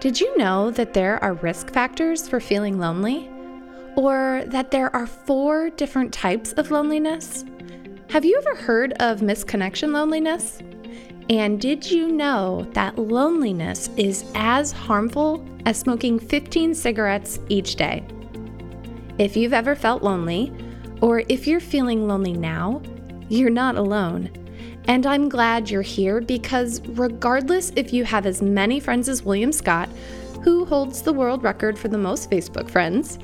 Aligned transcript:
Did 0.00 0.20
you 0.20 0.38
know 0.38 0.70
that 0.70 0.94
there 0.94 1.22
are 1.24 1.34
risk 1.34 1.72
factors 1.72 2.28
for 2.28 2.38
feeling 2.38 2.78
lonely? 2.78 3.28
Or 3.96 4.44
that 4.46 4.70
there 4.70 4.94
are 4.94 5.08
four 5.08 5.70
different 5.70 6.12
types 6.12 6.52
of 6.52 6.70
loneliness? 6.70 7.44
Have 8.10 8.24
you 8.24 8.40
ever 8.46 8.54
heard 8.54 8.92
of 9.00 9.22
misconnection 9.22 9.92
loneliness? 9.92 10.62
And 11.30 11.60
did 11.60 11.90
you 11.90 12.12
know 12.12 12.64
that 12.74 12.96
loneliness 12.96 13.90
is 13.96 14.24
as 14.36 14.70
harmful 14.70 15.44
as 15.66 15.80
smoking 15.80 16.20
15 16.20 16.76
cigarettes 16.76 17.40
each 17.48 17.74
day? 17.74 18.06
If 19.18 19.36
you've 19.36 19.52
ever 19.52 19.74
felt 19.74 20.04
lonely, 20.04 20.52
or 21.00 21.24
if 21.28 21.48
you're 21.48 21.58
feeling 21.58 22.06
lonely 22.06 22.34
now, 22.34 22.82
you're 23.28 23.50
not 23.50 23.74
alone. 23.74 24.30
And 24.88 25.04
I'm 25.04 25.28
glad 25.28 25.68
you're 25.68 25.82
here 25.82 26.22
because, 26.22 26.80
regardless 26.88 27.72
if 27.76 27.92
you 27.92 28.04
have 28.04 28.24
as 28.24 28.40
many 28.40 28.80
friends 28.80 29.06
as 29.10 29.22
William 29.22 29.52
Scott, 29.52 29.90
who 30.42 30.64
holds 30.64 31.02
the 31.02 31.12
world 31.12 31.42
record 31.42 31.78
for 31.78 31.88
the 31.88 31.98
most 31.98 32.30
Facebook 32.30 32.70
friends, 32.70 33.18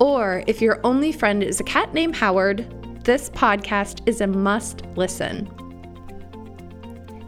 or 0.00 0.42
if 0.46 0.62
your 0.62 0.80
only 0.84 1.12
friend 1.12 1.42
is 1.42 1.60
a 1.60 1.64
cat 1.64 1.92
named 1.92 2.16
Howard, 2.16 2.66
this 3.04 3.28
podcast 3.28 4.00
is 4.06 4.22
a 4.22 4.26
must 4.26 4.86
listen. 4.96 5.50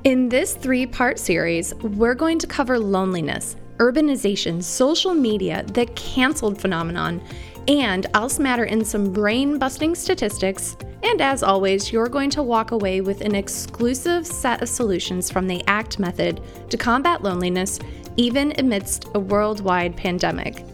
In 0.05 0.31
this 0.31 0.55
three 0.55 0.87
part 0.87 1.19
series, 1.19 1.75
we're 1.75 2.15
going 2.15 2.39
to 2.39 2.47
cover 2.47 2.79
loneliness, 2.79 3.57
urbanization, 3.77 4.63
social 4.63 5.13
media, 5.13 5.63
the 5.75 5.85
canceled 5.95 6.59
phenomenon, 6.59 7.21
and 7.69 8.07
I'll 8.15 8.29
smatter 8.29 8.65
in 8.65 8.85
some 8.85 9.13
brain 9.13 9.59
busting 9.59 9.95
statistics. 9.95 10.77
And 11.03 11.21
as 11.21 11.43
always, 11.43 11.93
you're 11.93 12.09
going 12.09 12.31
to 12.31 12.43
walk 12.43 12.73
away 12.73 13.01
with 13.01 13.21
an 13.21 13.35
exclusive 13.35 14.27
set 14.27 14.63
of 14.63 14.69
solutions 14.69 15.31
from 15.31 15.47
the 15.47 15.63
ACT 15.67 15.99
method 15.99 16.41
to 16.71 16.77
combat 16.77 17.23
loneliness, 17.23 17.79
even 18.17 18.53
amidst 18.59 19.07
a 19.15 19.19
worldwide 19.19 19.97
pandemic. 19.97 20.65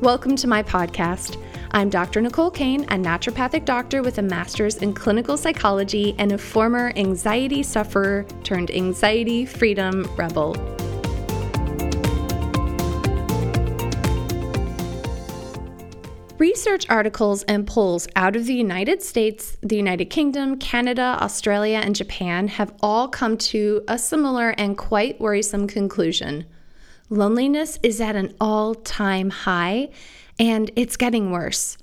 Welcome 0.00 0.36
to 0.36 0.46
my 0.46 0.62
podcast. 0.62 1.42
I'm 1.72 1.90
Dr. 1.90 2.22
Nicole 2.22 2.50
Cain, 2.50 2.84
a 2.84 2.96
naturopathic 2.96 3.64
doctor 3.64 4.02
with 4.02 4.18
a 4.18 4.22
master's 4.22 4.76
in 4.78 4.94
clinical 4.94 5.36
psychology 5.36 6.14
and 6.18 6.32
a 6.32 6.38
former 6.38 6.92
anxiety 6.96 7.62
sufferer 7.62 8.24
turned 8.42 8.70
anxiety 8.70 9.44
freedom 9.44 10.08
rebel. 10.16 10.77
Research 16.38 16.88
articles 16.88 17.42
and 17.44 17.66
polls 17.66 18.06
out 18.14 18.36
of 18.36 18.46
the 18.46 18.54
United 18.54 19.02
States, 19.02 19.56
the 19.60 19.76
United 19.76 20.04
Kingdom, 20.04 20.56
Canada, 20.56 21.18
Australia, 21.20 21.78
and 21.78 21.96
Japan 21.96 22.46
have 22.46 22.72
all 22.80 23.08
come 23.08 23.36
to 23.38 23.82
a 23.88 23.98
similar 23.98 24.50
and 24.50 24.78
quite 24.78 25.20
worrisome 25.20 25.66
conclusion. 25.66 26.44
Loneliness 27.10 27.80
is 27.82 28.00
at 28.00 28.14
an 28.14 28.36
all 28.40 28.76
time 28.76 29.30
high, 29.30 29.90
and 30.38 30.70
it's 30.76 30.96
getting 30.96 31.32
worse. 31.32 31.76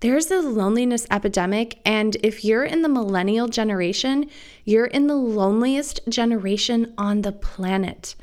There's 0.00 0.32
a 0.32 0.40
loneliness 0.40 1.06
epidemic, 1.08 1.78
and 1.84 2.16
if 2.24 2.44
you're 2.44 2.64
in 2.64 2.82
the 2.82 2.88
millennial 2.88 3.46
generation, 3.46 4.28
you're 4.64 4.86
in 4.86 5.06
the 5.06 5.14
loneliest 5.14 6.00
generation 6.08 6.92
on 6.98 7.22
the 7.22 7.30
planet. 7.30 8.16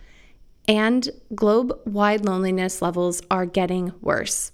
And 0.67 1.09
globe 1.33 1.79
wide 1.85 2.25
loneliness 2.25 2.81
levels 2.81 3.21
are 3.31 3.45
getting 3.45 3.93
worse. 4.01 4.51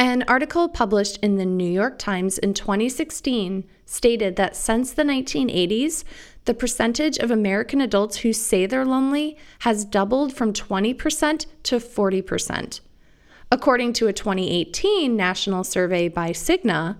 An 0.00 0.22
article 0.28 0.68
published 0.68 1.18
in 1.24 1.38
the 1.38 1.44
New 1.44 1.68
York 1.68 1.98
Times 1.98 2.38
in 2.38 2.54
2016 2.54 3.64
stated 3.84 4.36
that 4.36 4.54
since 4.54 4.92
the 4.92 5.02
1980s, 5.02 6.04
the 6.44 6.54
percentage 6.54 7.18
of 7.18 7.32
American 7.32 7.80
adults 7.80 8.18
who 8.18 8.32
say 8.32 8.64
they're 8.64 8.84
lonely 8.84 9.36
has 9.60 9.84
doubled 9.84 10.32
from 10.32 10.52
20% 10.52 11.46
to 11.64 11.76
40%. 11.78 12.80
According 13.50 13.92
to 13.94 14.06
a 14.06 14.12
2018 14.12 15.16
national 15.16 15.64
survey 15.64 16.06
by 16.06 16.30
Cigna, 16.30 16.96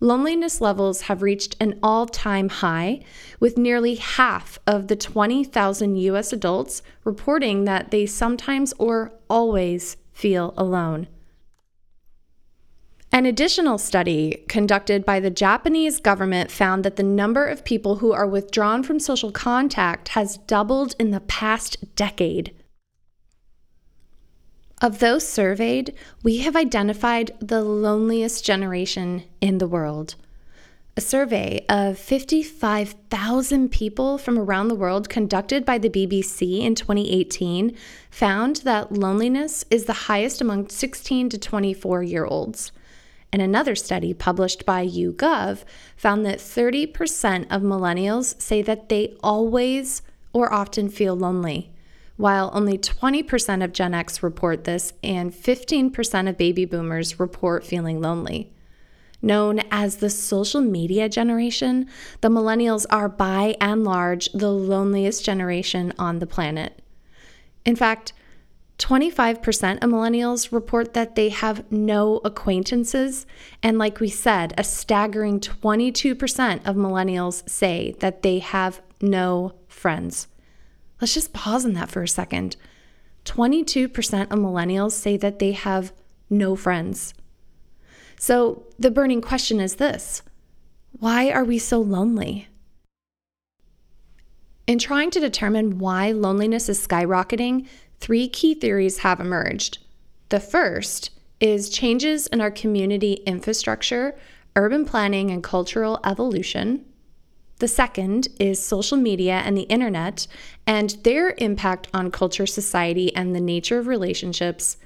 loneliness 0.00 0.60
levels 0.60 1.02
have 1.02 1.22
reached 1.22 1.54
an 1.60 1.78
all 1.84 2.06
time 2.06 2.48
high, 2.48 3.04
with 3.38 3.58
nearly 3.58 3.94
half 3.94 4.58
of 4.66 4.88
the 4.88 4.96
20,000 4.96 5.96
US 5.96 6.32
adults 6.32 6.82
reporting 7.04 7.64
that 7.66 7.92
they 7.92 8.06
sometimes 8.06 8.74
or 8.76 9.12
always 9.28 9.96
feel 10.12 10.52
alone. 10.56 11.06
An 13.12 13.26
additional 13.26 13.76
study 13.76 14.44
conducted 14.48 15.04
by 15.04 15.18
the 15.18 15.30
Japanese 15.30 15.98
government 15.98 16.48
found 16.48 16.84
that 16.84 16.94
the 16.94 17.02
number 17.02 17.44
of 17.44 17.64
people 17.64 17.96
who 17.96 18.12
are 18.12 18.26
withdrawn 18.26 18.84
from 18.84 19.00
social 19.00 19.32
contact 19.32 20.10
has 20.10 20.38
doubled 20.38 20.94
in 20.96 21.10
the 21.10 21.20
past 21.20 21.96
decade. 21.96 22.54
Of 24.80 25.00
those 25.00 25.26
surveyed, 25.26 25.92
we 26.22 26.38
have 26.38 26.54
identified 26.54 27.32
the 27.40 27.62
loneliest 27.62 28.44
generation 28.44 29.24
in 29.40 29.58
the 29.58 29.68
world. 29.68 30.14
A 30.96 31.00
survey 31.00 31.64
of 31.68 31.98
55,000 31.98 33.70
people 33.70 34.18
from 34.18 34.38
around 34.38 34.68
the 34.68 34.74
world 34.76 35.08
conducted 35.08 35.64
by 35.64 35.78
the 35.78 35.90
BBC 35.90 36.60
in 36.60 36.76
2018 36.76 37.76
found 38.08 38.56
that 38.56 38.92
loneliness 38.92 39.64
is 39.68 39.86
the 39.86 39.92
highest 39.92 40.40
among 40.40 40.68
16 40.68 41.28
to 41.30 41.38
24 41.38 42.02
year 42.04 42.24
olds. 42.24 42.70
And 43.32 43.40
another 43.40 43.74
study 43.74 44.12
published 44.12 44.66
by 44.66 44.86
YouGov 44.86 45.64
found 45.96 46.26
that 46.26 46.38
30% 46.38 47.46
of 47.50 47.62
millennials 47.62 48.40
say 48.40 48.62
that 48.62 48.88
they 48.88 49.16
always 49.22 50.02
or 50.32 50.52
often 50.52 50.88
feel 50.88 51.14
lonely 51.14 51.70
while 52.20 52.50
only 52.52 52.76
20% 52.76 53.64
of 53.64 53.72
Gen 53.72 53.94
X 53.94 54.22
report 54.22 54.64
this 54.64 54.92
and 55.02 55.32
15% 55.32 56.28
of 56.28 56.36
baby 56.36 56.66
boomers 56.66 57.18
report 57.18 57.64
feeling 57.64 58.02
lonely. 58.02 58.52
Known 59.22 59.60
as 59.70 59.96
the 59.96 60.10
social 60.10 60.60
media 60.60 61.08
generation, 61.08 61.88
the 62.20 62.28
millennials 62.28 62.84
are 62.90 63.08
by 63.08 63.56
and 63.58 63.84
large 63.84 64.30
the 64.32 64.50
loneliest 64.50 65.24
generation 65.24 65.94
on 65.98 66.18
the 66.18 66.26
planet. 66.26 66.82
In 67.64 67.74
fact, 67.74 68.12
25% 68.80 69.84
of 69.84 69.90
millennials 69.90 70.52
report 70.52 70.94
that 70.94 71.14
they 71.14 71.28
have 71.28 71.70
no 71.70 72.20
acquaintances. 72.24 73.26
And 73.62 73.78
like 73.78 74.00
we 74.00 74.08
said, 74.08 74.54
a 74.56 74.64
staggering 74.64 75.38
22% 75.38 76.66
of 76.66 76.76
millennials 76.76 77.48
say 77.48 77.94
that 78.00 78.22
they 78.22 78.38
have 78.38 78.80
no 79.02 79.52
friends. 79.68 80.28
Let's 81.00 81.12
just 81.12 81.34
pause 81.34 81.66
on 81.66 81.74
that 81.74 81.90
for 81.90 82.02
a 82.02 82.08
second. 82.08 82.56
22% 83.26 84.22
of 84.22 84.38
millennials 84.38 84.92
say 84.92 85.18
that 85.18 85.38
they 85.38 85.52
have 85.52 85.92
no 86.30 86.56
friends. 86.56 87.12
So 88.18 88.66
the 88.78 88.90
burning 88.90 89.20
question 89.20 89.60
is 89.60 89.76
this 89.76 90.22
why 90.92 91.30
are 91.30 91.44
we 91.44 91.58
so 91.58 91.80
lonely? 91.80 92.48
In 94.66 94.78
trying 94.78 95.10
to 95.10 95.20
determine 95.20 95.78
why 95.78 96.12
loneliness 96.12 96.68
is 96.68 96.86
skyrocketing, 96.86 97.66
three 98.00 98.28
key 98.28 98.54
theories 98.54 98.98
have 98.98 99.20
emerged. 99.20 99.78
The 100.30 100.40
first 100.40 101.10
is 101.40 101.70
changes 101.70 102.26
in 102.26 102.40
our 102.40 102.50
community 102.50 103.14
infrastructure, 103.26 104.16
urban 104.56 104.84
planning, 104.84 105.30
and 105.30 105.42
cultural 105.42 106.00
evolution. 106.04 106.84
The 107.58 107.68
second 107.68 108.28
is 108.38 108.62
social 108.62 108.96
media 108.96 109.42
and 109.44 109.56
the 109.56 109.62
internet 109.62 110.26
and 110.66 110.90
their 111.04 111.34
impact 111.38 111.88
on 111.92 112.10
culture, 112.10 112.46
society, 112.46 113.14
and 113.14 113.34
the 113.34 113.40
nature 113.40 113.78
of 113.78 113.86
relationships. 113.86 114.78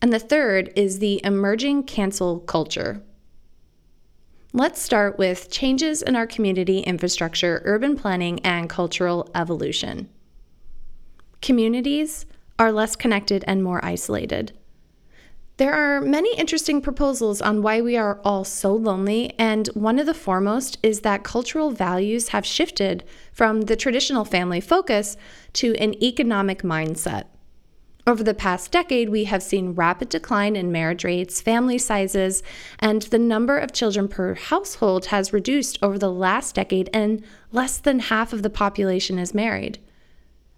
And 0.00 0.12
the 0.12 0.18
third 0.18 0.72
is 0.76 0.98
the 0.98 1.20
emerging 1.24 1.84
cancel 1.84 2.40
culture. 2.40 3.02
Let's 4.52 4.80
start 4.80 5.18
with 5.18 5.50
changes 5.50 6.00
in 6.00 6.16
our 6.16 6.26
community 6.26 6.78
infrastructure, 6.78 7.60
urban 7.66 7.96
planning, 7.96 8.40
and 8.40 8.70
cultural 8.70 9.30
evolution. 9.34 10.08
Communities 11.42 12.24
are 12.58 12.72
less 12.72 12.96
connected 12.96 13.44
and 13.46 13.62
more 13.62 13.84
isolated. 13.84 14.52
There 15.58 15.72
are 15.72 16.02
many 16.02 16.36
interesting 16.36 16.82
proposals 16.82 17.40
on 17.40 17.62
why 17.62 17.80
we 17.80 17.96
are 17.96 18.20
all 18.22 18.44
so 18.44 18.74
lonely, 18.74 19.32
and 19.38 19.68
one 19.68 19.98
of 19.98 20.04
the 20.04 20.12
foremost 20.12 20.76
is 20.82 21.00
that 21.00 21.24
cultural 21.24 21.70
values 21.70 22.28
have 22.28 22.44
shifted 22.44 23.04
from 23.32 23.62
the 23.62 23.76
traditional 23.76 24.26
family 24.26 24.60
focus 24.60 25.16
to 25.54 25.74
an 25.76 25.94
economic 26.02 26.62
mindset. 26.62 27.24
Over 28.06 28.22
the 28.22 28.34
past 28.34 28.70
decade, 28.70 29.08
we 29.08 29.24
have 29.24 29.42
seen 29.42 29.72
rapid 29.72 30.10
decline 30.10 30.56
in 30.56 30.70
marriage 30.70 31.04
rates, 31.04 31.40
family 31.40 31.78
sizes, 31.78 32.42
and 32.78 33.02
the 33.02 33.18
number 33.18 33.58
of 33.58 33.72
children 33.72 34.08
per 34.08 34.34
household 34.34 35.06
has 35.06 35.32
reduced 35.32 35.78
over 35.82 35.98
the 35.98 36.12
last 36.12 36.54
decade, 36.54 36.90
and 36.92 37.24
less 37.50 37.78
than 37.78 37.98
half 37.98 38.34
of 38.34 38.42
the 38.42 38.50
population 38.50 39.18
is 39.18 39.32
married. 39.32 39.78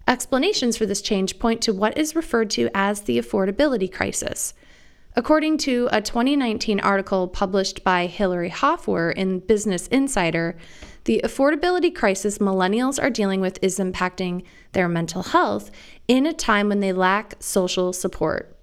Explanations 0.09 0.75
for 0.75 0.87
this 0.87 1.03
change 1.03 1.37
point 1.37 1.61
to 1.61 1.71
what 1.71 1.95
is 1.95 2.15
referred 2.15 2.49
to 2.49 2.67
as 2.73 3.01
the 3.01 3.19
affordability 3.19 3.93
crisis. 3.93 4.55
According 5.15 5.59
to 5.59 5.87
a 5.91 6.01
2019 6.01 6.79
article 6.79 7.27
published 7.27 7.83
by 7.83 8.07
Hilary 8.07 8.49
Hoffer 8.49 9.11
in 9.11 9.37
Business 9.37 9.85
Insider, 9.89 10.57
the 11.03 11.21
affordability 11.23 11.93
crisis 11.93 12.39
millennials 12.39 12.99
are 12.99 13.11
dealing 13.11 13.39
with 13.39 13.59
is 13.61 13.77
impacting 13.77 14.43
their 14.71 14.87
mental 14.87 15.21
health 15.21 15.69
in 16.07 16.25
a 16.25 16.33
time 16.33 16.69
when 16.69 16.79
they 16.79 16.91
lack 16.91 17.35
social 17.39 17.93
support. 17.93 18.57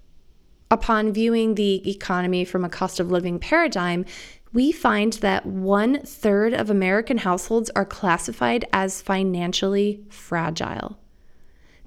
Upon 0.69 1.13
viewing 1.13 1.55
the 1.55 1.89
economy 1.89 2.43
from 2.43 2.65
a 2.65 2.69
cost 2.69 2.99
of 2.99 3.09
living 3.09 3.39
paradigm, 3.39 4.03
we 4.51 4.73
find 4.73 5.13
that 5.13 5.45
one 5.45 6.01
third 6.01 6.53
of 6.53 6.69
American 6.69 7.19
households 7.19 7.69
are 7.69 7.85
classified 7.85 8.65
as 8.73 9.01
financially 9.01 10.03
fragile. 10.09 10.97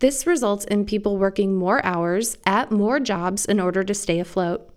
This 0.00 0.26
results 0.26 0.64
in 0.66 0.84
people 0.84 1.16
working 1.16 1.54
more 1.54 1.84
hours 1.84 2.36
at 2.44 2.70
more 2.70 3.00
jobs 3.00 3.46
in 3.46 3.60
order 3.60 3.84
to 3.84 3.94
stay 3.94 4.18
afloat 4.18 4.70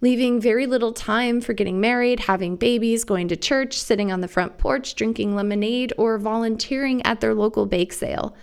leaving 0.00 0.40
very 0.40 0.66
little 0.66 0.92
time 0.92 1.40
for 1.40 1.52
getting 1.52 1.80
married, 1.80 2.20
having 2.20 2.56
babies, 2.56 3.04
going 3.04 3.28
to 3.28 3.36
church, 3.36 3.78
sitting 3.78 4.12
on 4.12 4.20
the 4.20 4.28
front 4.28 4.58
porch, 4.58 4.94
drinking 4.94 5.34
lemonade, 5.34 5.92
or 5.98 6.18
volunteering 6.18 7.04
at 7.04 7.20
their 7.20 7.34
local 7.34 7.66
bake 7.66 7.92
sale. 7.92 8.34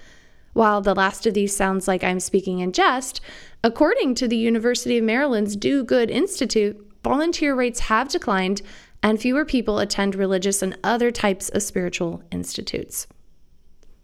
While 0.53 0.81
the 0.81 0.93
last 0.93 1.25
of 1.25 1.33
these 1.33 1.55
sounds 1.55 1.87
like 1.87 2.03
I'm 2.03 2.19
speaking 2.19 2.59
in 2.59 2.71
jest, 2.71 3.21
according 3.63 4.15
to 4.15 4.27
the 4.27 4.37
University 4.37 4.97
of 4.97 5.03
Maryland's 5.03 5.55
Do 5.55 5.83
Good 5.83 6.11
Institute, 6.11 6.79
volunteer 7.03 7.55
rates 7.55 7.81
have 7.81 8.09
declined 8.09 8.61
and 9.01 9.19
fewer 9.19 9.45
people 9.45 9.79
attend 9.79 10.15
religious 10.15 10.61
and 10.61 10.77
other 10.83 11.11
types 11.11 11.49
of 11.49 11.63
spiritual 11.63 12.23
institutes. 12.31 13.07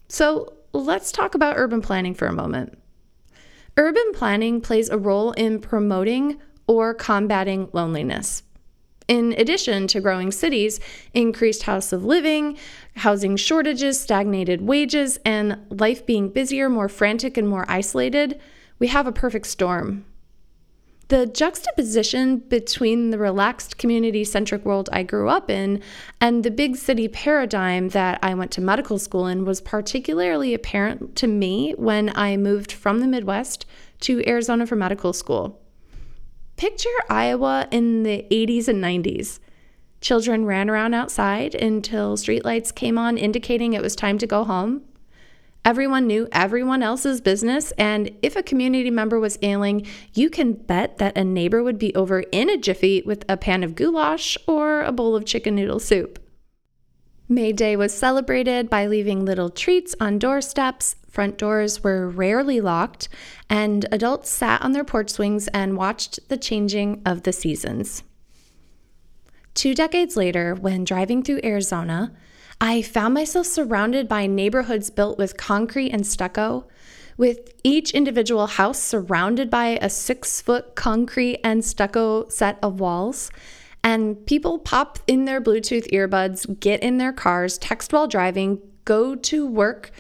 So 0.08 0.54
let's 0.74 1.12
talk 1.12 1.36
about 1.36 1.57
urban 1.57 1.81
planning 1.81 2.13
for 2.13 2.27
a 2.27 2.33
moment. 2.33 2.77
Urban 3.77 4.12
planning 4.13 4.62
plays 4.62 4.89
a 4.89 4.98
role 4.98 5.31
in 5.33 5.60
promoting 5.60 6.39
or 6.68 6.94
combating 6.94 7.69
loneliness. 7.74 8.44
In 9.07 9.33
addition 9.38 9.88
to 9.88 10.01
growing 10.01 10.31
cities, 10.31 10.80
increased 11.16 11.63
house 11.63 11.92
of 11.92 12.06
living, 12.06 12.57
housing 12.98 13.38
shortages, 13.38 14.00
stagnated 14.00 14.62
wages, 14.62 15.18
and 15.25 15.57
life 15.71 16.06
being 16.06 16.30
busier, 16.30 16.69
more 16.69 16.88
frantic, 16.88 17.36
and 17.36 17.50
more 17.50 17.65
isolated, 17.68 18.39
we 18.77 18.88
have 18.88 19.07
a 19.07 19.12
perfect 19.12 19.48
storm. 19.48 20.06
The 21.10 21.26
juxtaposition 21.26 22.38
between 22.38 23.10
the 23.10 23.18
relaxed 23.18 23.80
community 23.80 24.24
centric 24.24 24.64
world 24.64 24.90
I 24.94 25.02
grew 25.02 25.28
up 25.28 25.50
in 25.50 25.82
and 26.22 26.44
the 26.44 26.52
big 26.52 26.76
city 26.76 27.08
paradigm 27.08 27.90
that 27.90 28.20
I 28.22 28.36
went 28.36 28.52
to 28.52 28.62
medical 28.62 29.00
school 29.00 29.26
in 29.26 29.44
was 29.44 29.60
particularly 29.60 30.54
apparent 30.54 31.16
to 31.16 31.26
me 31.26 31.74
when 31.78 32.16
I 32.16 32.38
moved 32.38 32.72
from 32.72 33.00
the 33.00 33.08
Midwest 33.08 33.66
to 34.02 34.24
Arizona 34.28 34.68
for 34.68 34.76
medical 34.76 35.12
school. 35.12 35.60
Picture 36.58 36.90
Iowa 37.10 37.68
in 37.72 38.04
the 38.04 38.28
80s 38.30 38.68
and 38.68 38.84
90s. 38.84 39.40
Children 40.02 40.46
ran 40.46 40.70
around 40.70 40.94
outside 40.94 41.56
until 41.56 42.18
streetlights 42.18 42.74
came 42.74 43.00
on, 43.00 43.18
indicating 43.18 43.74
it 43.74 43.82
was 43.82 43.96
time 43.96 44.20
to 44.20 44.28
go 44.28 44.44
home. 44.44 44.84
Everyone 45.66 46.08
knew 46.08 46.28
everyone 46.32 46.82
else's 46.82 47.22
business, 47.22 47.72
and 47.78 48.10
if 48.22 48.36
a 48.36 48.44
community 48.44 48.90
member 48.90 49.20
was 49.20 49.38
ailing, 49.42 49.86
you 50.14 50.30
can 50.30 50.54
bet 50.54 50.98
that 50.98 51.18
a 51.18 51.24
neighbor 51.24 51.62
would 51.62 51.78
be 51.78 51.94
over 51.96 52.22
in 52.32 52.50
a 52.50 52.58
jiffy 52.58 53.04
with 53.06 53.26
a 53.28 53.38
pan 53.38 53.64
of 53.64 53.76
goulash 53.76 54.38
or 54.48 54.82
a 54.82 54.92
bowl 54.92 55.16
of 55.16 55.26
chicken 55.26 55.56
noodle 55.56 55.80
soup. 55.80 56.18
May 57.28 57.52
Day 57.52 57.76
was 57.76 57.94
celebrated 57.94 58.70
by 58.70 58.88
leaving 58.88 59.24
little 59.24 59.52
treats 59.52 59.94
on 60.00 60.18
doorsteps. 60.18 60.96
Front 61.12 61.38
doors 61.38 61.84
were 61.84 62.10
rarely 62.10 62.62
locked, 62.62 63.10
and 63.50 63.86
adults 63.92 64.30
sat 64.30 64.62
on 64.64 64.72
their 64.72 64.84
porch 64.84 65.12
swings 65.12 65.48
and 65.50 65.78
watched 65.78 66.28
the 66.30 66.38
changing 66.38 67.02
of 67.06 67.24
the 67.24 67.34
seasons. 67.34 68.02
Two 69.54 69.76
decades 69.76 70.16
later, 70.16 70.56
when 70.56 70.86
driving 70.86 71.22
through 71.22 71.42
Arizona, 71.44 72.14
I 72.62 72.82
found 72.82 73.14
myself 73.14 73.48
surrounded 73.48 74.08
by 74.08 74.28
neighborhoods 74.28 74.90
built 74.90 75.18
with 75.18 75.38
concrete 75.38 75.92
and 75.92 76.06
stucco, 76.06 76.68
with 77.18 77.54
each 77.64 77.92
individual 77.92 78.48
house 78.48 78.82
surrounded 78.82 79.50
by 79.50 79.80
a 79.82 79.90
six 79.90 80.42
foot 80.42 80.76
concrete 80.76 81.40
and 81.44 81.64
stucco 81.64 82.28
set 82.30 82.60
of 82.62 82.80
walls 82.80 83.32
and 83.84 84.26
people 84.26 84.60
pop 84.60 85.00
in 85.08 85.26
their 85.26 85.42
Bluetooth 85.42 85.90
earbuds, 85.92 86.60
get 86.60 86.82
in 86.82 86.98
their 86.98 87.14
cars, 87.14 87.58
text 87.58 87.94
while 87.94 88.08
driving, 88.08 88.60
go 88.86 89.16
to 89.16 89.46
work, 89.48 89.92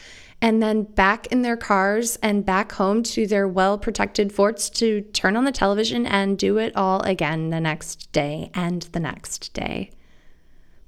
and 0.41 0.61
then 0.61 0.83
back 0.83 1.27
in 1.27 1.41
their 1.41 1.57
cars 1.57 2.17
and 2.17 2.45
back 2.45 2.73
home 2.73 3.03
to 3.03 3.27
their 3.27 3.47
well 3.47 3.77
protected 3.77 4.31
forts 4.31 4.69
to 4.69 5.01
turn 5.01 5.35
on 5.35 5.45
the 5.45 5.51
television 5.51 6.05
and 6.05 6.37
do 6.37 6.57
it 6.57 6.75
all 6.75 7.01
again 7.01 7.49
the 7.49 7.59
next 7.59 8.11
day 8.11 8.49
and 8.53 8.83
the 8.93 8.99
next 8.99 9.53
day. 9.53 9.91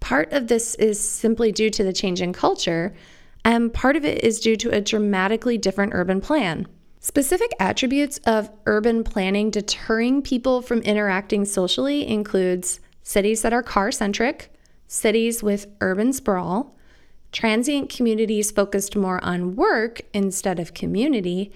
Part 0.01 0.33
of 0.33 0.47
this 0.47 0.75
is 0.75 0.99
simply 0.99 1.53
due 1.53 1.69
to 1.69 1.83
the 1.83 1.93
change 1.93 2.21
in 2.21 2.33
culture, 2.33 2.93
and 3.45 3.73
part 3.73 3.95
of 3.95 4.03
it 4.03 4.23
is 4.23 4.41
due 4.41 4.57
to 4.57 4.69
a 4.69 4.81
dramatically 4.81 5.57
different 5.57 5.93
urban 5.93 6.19
plan. 6.19 6.67
Specific 6.99 7.51
attributes 7.59 8.19
of 8.25 8.51
urban 8.65 9.03
planning 9.03 9.49
deterring 9.49 10.21
people 10.21 10.61
from 10.61 10.81
interacting 10.81 11.45
socially 11.45 12.05
includes 12.05 12.79
cities 13.01 13.41
that 13.41 13.53
are 13.53 13.63
car 13.63 13.91
centric, 13.91 14.53
cities 14.87 15.41
with 15.41 15.67
urban 15.79 16.11
sprawl, 16.13 16.75
transient 17.31 17.89
communities 17.89 18.51
focused 18.51 18.95
more 18.95 19.23
on 19.23 19.55
work 19.55 20.01
instead 20.13 20.59
of 20.59 20.73
community, 20.73 21.51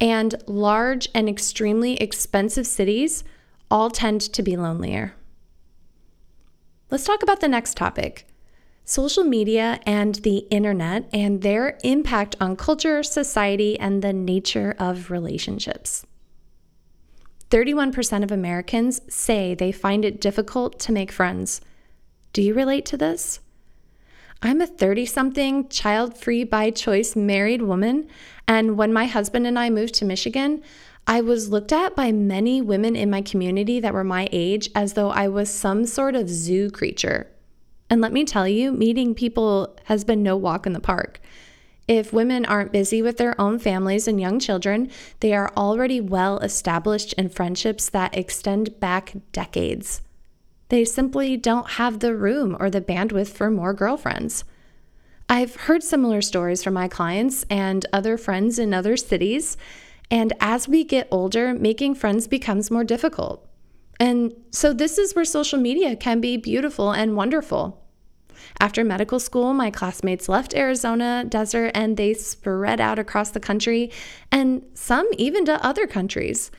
and 0.00 0.34
large 0.46 1.08
and 1.14 1.28
extremely 1.28 1.96
expensive 1.98 2.66
cities 2.66 3.24
all 3.70 3.90
tend 3.90 4.20
to 4.20 4.42
be 4.42 4.56
lonelier. 4.56 5.14
Let's 6.90 7.04
talk 7.04 7.22
about 7.22 7.40
the 7.40 7.48
next 7.48 7.76
topic 7.76 8.26
social 8.84 9.22
media 9.22 9.78
and 9.86 10.16
the 10.16 10.38
internet 10.50 11.08
and 11.12 11.42
their 11.42 11.78
impact 11.84 12.34
on 12.40 12.56
culture, 12.56 13.04
society, 13.04 13.78
and 13.78 14.02
the 14.02 14.12
nature 14.12 14.74
of 14.80 15.12
relationships. 15.12 16.04
31% 17.50 18.24
of 18.24 18.32
Americans 18.32 19.00
say 19.08 19.54
they 19.54 19.70
find 19.70 20.04
it 20.04 20.20
difficult 20.20 20.80
to 20.80 20.90
make 20.90 21.12
friends. 21.12 21.60
Do 22.32 22.42
you 22.42 22.52
relate 22.52 22.84
to 22.86 22.96
this? 22.96 23.38
I'm 24.42 24.60
a 24.60 24.66
30 24.66 25.06
something, 25.06 25.68
child 25.68 26.18
free 26.18 26.42
by 26.42 26.70
choice 26.70 27.14
married 27.14 27.62
woman, 27.62 28.08
and 28.48 28.76
when 28.76 28.92
my 28.92 29.04
husband 29.04 29.46
and 29.46 29.56
I 29.56 29.70
moved 29.70 29.94
to 29.96 30.04
Michigan, 30.04 30.64
I 31.06 31.20
was 31.20 31.48
looked 31.48 31.72
at 31.72 31.96
by 31.96 32.12
many 32.12 32.62
women 32.62 32.94
in 32.94 33.10
my 33.10 33.22
community 33.22 33.80
that 33.80 33.94
were 33.94 34.04
my 34.04 34.28
age 34.30 34.70
as 34.74 34.92
though 34.92 35.10
I 35.10 35.28
was 35.28 35.50
some 35.50 35.86
sort 35.86 36.14
of 36.14 36.28
zoo 36.28 36.70
creature. 36.70 37.26
And 37.88 38.00
let 38.00 38.12
me 38.12 38.24
tell 38.24 38.46
you, 38.46 38.70
meeting 38.70 39.14
people 39.14 39.76
has 39.84 40.04
been 40.04 40.22
no 40.22 40.36
walk 40.36 40.66
in 40.66 40.72
the 40.72 40.80
park. 40.80 41.20
If 41.88 42.12
women 42.12 42.44
aren't 42.44 42.70
busy 42.70 43.02
with 43.02 43.16
their 43.16 43.38
own 43.40 43.58
families 43.58 44.06
and 44.06 44.20
young 44.20 44.38
children, 44.38 44.90
they 45.18 45.34
are 45.34 45.52
already 45.56 46.00
well 46.00 46.38
established 46.38 47.12
in 47.14 47.28
friendships 47.30 47.88
that 47.88 48.16
extend 48.16 48.78
back 48.78 49.14
decades. 49.32 50.00
They 50.68 50.84
simply 50.84 51.36
don't 51.36 51.70
have 51.70 51.98
the 51.98 52.14
room 52.14 52.56
or 52.60 52.70
the 52.70 52.80
bandwidth 52.80 53.30
for 53.30 53.50
more 53.50 53.74
girlfriends. 53.74 54.44
I've 55.28 55.56
heard 55.56 55.82
similar 55.82 56.22
stories 56.22 56.62
from 56.62 56.74
my 56.74 56.86
clients 56.86 57.44
and 57.50 57.84
other 57.92 58.16
friends 58.16 58.60
in 58.60 58.72
other 58.72 58.96
cities. 58.96 59.56
And 60.10 60.32
as 60.40 60.68
we 60.68 60.84
get 60.84 61.08
older, 61.10 61.54
making 61.54 61.94
friends 61.94 62.26
becomes 62.26 62.70
more 62.70 62.84
difficult. 62.84 63.46
And 64.00 64.32
so, 64.50 64.72
this 64.72 64.98
is 64.98 65.14
where 65.14 65.24
social 65.24 65.58
media 65.58 65.94
can 65.94 66.20
be 66.20 66.36
beautiful 66.36 66.90
and 66.90 67.16
wonderful. 67.16 67.80
After 68.58 68.82
medical 68.82 69.20
school, 69.20 69.52
my 69.52 69.70
classmates 69.70 70.28
left 70.28 70.54
Arizona 70.54 71.24
desert 71.28 71.72
and 71.74 71.96
they 71.96 72.14
spread 72.14 72.80
out 72.80 72.98
across 72.98 73.30
the 73.30 73.40
country 73.40 73.90
and 74.32 74.62
some 74.74 75.06
even 75.18 75.44
to 75.44 75.64
other 75.64 75.86
countries. 75.86 76.50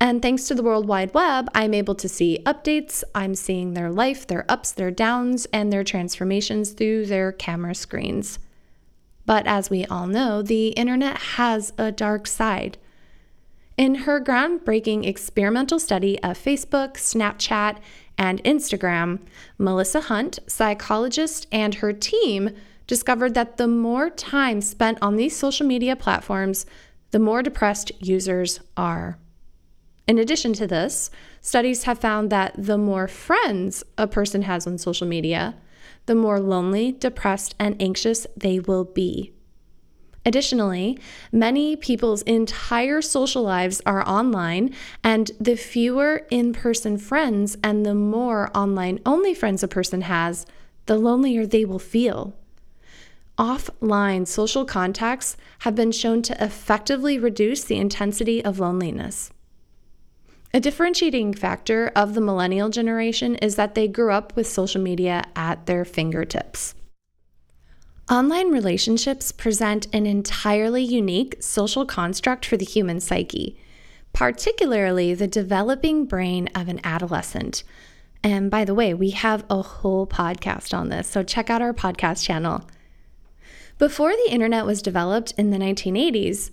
And 0.00 0.22
thanks 0.22 0.46
to 0.46 0.54
the 0.54 0.62
World 0.62 0.86
Wide 0.86 1.12
Web, 1.14 1.48
I'm 1.54 1.74
able 1.74 1.96
to 1.96 2.08
see 2.08 2.40
updates. 2.46 3.02
I'm 3.14 3.34
seeing 3.34 3.74
their 3.74 3.90
life, 3.90 4.26
their 4.26 4.44
ups, 4.48 4.70
their 4.70 4.92
downs, 4.92 5.46
and 5.52 5.72
their 5.72 5.82
transformations 5.82 6.70
through 6.70 7.06
their 7.06 7.32
camera 7.32 7.74
screens. 7.74 8.38
But 9.26 9.46
as 9.46 9.70
we 9.70 9.84
all 9.86 10.06
know, 10.06 10.40
the 10.40 10.68
internet 10.68 11.18
has 11.18 11.72
a 11.76 11.90
dark 11.90 12.26
side. 12.26 12.78
In 13.78 13.94
her 13.94 14.20
groundbreaking 14.20 15.06
experimental 15.06 15.78
study 15.78 16.20
of 16.20 16.36
Facebook, 16.36 16.94
Snapchat, 16.94 17.78
and 18.18 18.42
Instagram, 18.42 19.20
Melissa 19.56 20.00
Hunt, 20.00 20.40
psychologist, 20.48 21.46
and 21.52 21.76
her 21.76 21.92
team 21.92 22.50
discovered 22.88 23.34
that 23.34 23.56
the 23.56 23.68
more 23.68 24.10
time 24.10 24.60
spent 24.62 24.98
on 25.00 25.14
these 25.14 25.36
social 25.36 25.64
media 25.64 25.94
platforms, 25.94 26.66
the 27.12 27.20
more 27.20 27.40
depressed 27.40 27.92
users 28.00 28.58
are. 28.76 29.16
In 30.08 30.18
addition 30.18 30.54
to 30.54 30.66
this, 30.66 31.08
studies 31.40 31.84
have 31.84 32.00
found 32.00 32.30
that 32.30 32.54
the 32.58 32.78
more 32.78 33.06
friends 33.06 33.84
a 33.96 34.08
person 34.08 34.42
has 34.42 34.66
on 34.66 34.78
social 34.78 35.06
media, 35.06 35.54
the 36.06 36.16
more 36.16 36.40
lonely, 36.40 36.90
depressed, 36.90 37.54
and 37.60 37.80
anxious 37.80 38.26
they 38.36 38.58
will 38.58 38.84
be. 38.84 39.34
Additionally, 40.28 40.98
many 41.32 41.74
people's 41.74 42.20
entire 42.20 43.00
social 43.00 43.42
lives 43.42 43.80
are 43.86 44.06
online, 44.06 44.74
and 45.02 45.30
the 45.40 45.56
fewer 45.56 46.26
in 46.30 46.52
person 46.52 46.98
friends 46.98 47.56
and 47.64 47.86
the 47.86 47.94
more 47.94 48.50
online 48.54 49.00
only 49.06 49.32
friends 49.32 49.62
a 49.62 49.68
person 49.68 50.02
has, 50.02 50.44
the 50.84 50.98
lonelier 50.98 51.46
they 51.46 51.64
will 51.64 51.78
feel. 51.78 52.34
offline 53.38 54.26
social 54.26 54.66
contacts 54.66 55.34
have 55.60 55.74
been 55.74 55.92
shown 55.92 56.20
to 56.20 56.44
effectively 56.44 57.18
reduce 57.18 57.64
the 57.64 57.78
intensity 57.78 58.44
of 58.44 58.58
loneliness. 58.58 59.30
A 60.52 60.60
differentiating 60.60 61.32
factor 61.32 61.90
of 61.96 62.12
the 62.12 62.20
millennial 62.20 62.68
generation 62.68 63.36
is 63.36 63.56
that 63.56 63.74
they 63.74 63.88
grew 63.88 64.12
up 64.12 64.36
with 64.36 64.46
social 64.46 64.82
media 64.82 65.24
at 65.34 65.64
their 65.64 65.86
fingertips. 65.86 66.74
Online 68.10 68.50
relationships 68.50 69.32
present 69.32 69.86
an 69.92 70.06
entirely 70.06 70.82
unique 70.82 71.36
social 71.40 71.84
construct 71.84 72.46
for 72.46 72.56
the 72.56 72.64
human 72.64 73.00
psyche, 73.00 73.54
particularly 74.14 75.12
the 75.12 75.26
developing 75.26 76.06
brain 76.06 76.48
of 76.54 76.68
an 76.68 76.80
adolescent. 76.84 77.64
And 78.24 78.50
by 78.50 78.64
the 78.64 78.74
way, 78.74 78.94
we 78.94 79.10
have 79.10 79.44
a 79.50 79.60
whole 79.60 80.06
podcast 80.06 80.72
on 80.72 80.88
this, 80.88 81.06
so 81.06 81.22
check 81.22 81.50
out 81.50 81.60
our 81.60 81.74
podcast 81.74 82.24
channel. 82.24 82.66
Before 83.76 84.12
the 84.12 84.32
internet 84.32 84.64
was 84.64 84.80
developed 84.80 85.34
in 85.36 85.50
the 85.50 85.58
1980s, 85.58 86.50